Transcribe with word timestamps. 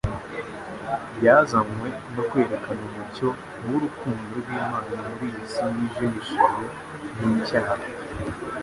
Yazanywe 1.25 1.89
no 2.13 2.23
kwerekana 2.29 2.81
umucyo 2.89 3.27
w'urukundo 3.67 4.29
rw'Imana 4.41 4.93
muri 5.05 5.25
iyi 5.29 5.43
si 5.53 5.65
yijimishijwe 5.75 6.63
n'icyaha. 7.19 7.75